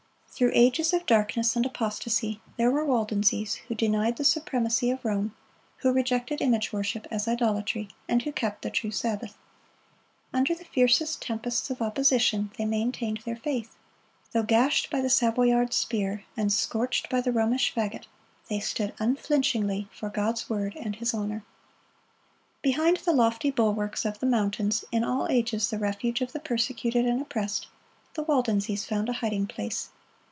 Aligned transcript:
Through 0.33 0.53
ages 0.55 0.91
of 0.91 1.05
darkness 1.05 1.55
and 1.55 1.67
apostasy, 1.67 2.41
there 2.57 2.71
were 2.71 2.83
Waldenses 2.83 3.55
who 3.67 3.75
denied 3.75 4.15
the 4.17 4.23
supremacy 4.23 4.89
of 4.89 5.05
Rome, 5.05 5.35
who 5.77 5.91
rejected 5.93 6.41
image 6.41 6.73
worship 6.73 7.05
as 7.11 7.27
idolatry, 7.27 7.89
and 8.09 8.23
who 8.23 8.31
kept 8.31 8.63
the 8.63 8.71
true 8.71 8.89
Sabbath. 8.89 9.37
Under 10.33 10.55
the 10.55 10.65
fiercest 10.65 11.21
tempests 11.21 11.69
of 11.69 11.79
opposition 11.79 12.49
they 12.57 12.65
maintained 12.65 13.19
their 13.23 13.35
faith. 13.35 13.75
Though 14.31 14.41
gashed 14.41 14.89
by 14.89 15.01
the 15.01 15.11
Savoyard 15.11 15.73
spear, 15.75 16.23
and 16.35 16.51
scorched 16.51 17.07
by 17.07 17.21
the 17.21 17.31
Romish 17.31 17.71
fagot, 17.71 18.07
they 18.49 18.59
stood 18.59 18.95
unflinchingly 18.97 19.89
for 19.91 20.09
God's 20.09 20.49
word 20.49 20.75
and 20.75 20.95
His 20.95 21.13
honor. 21.13 21.43
Behind 22.63 22.97
the 22.97 23.13
lofty 23.13 23.51
bulwarks 23.51 24.05
of 24.05 24.17
the 24.17 24.25
mountains,—in 24.25 25.03
all 25.03 25.27
ages 25.27 25.69
the 25.69 25.77
refuge 25.77 26.19
of 26.19 26.31
the 26.31 26.39
persecuted 26.39 27.05
and 27.05 27.21
oppressed,—the 27.21 28.23
Waldenses 28.23 28.85
found 28.85 29.07
a 29.07 29.13
hiding 29.13 29.45
place. 29.45 29.89